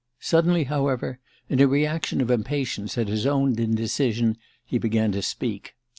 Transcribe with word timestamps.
Suddenly, 0.19 0.63
however, 0.63 1.19
in 1.47 1.59
a 1.59 1.67
reaction 1.67 2.21
of 2.21 2.31
impatience 2.31 2.97
at 2.97 3.07
his 3.07 3.27
own 3.27 3.59
indecision, 3.59 4.35
he 4.65 4.79
began 4.79 5.11
to 5.11 5.21
speak. 5.21 5.75